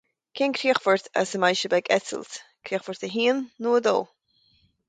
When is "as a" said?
1.21-1.41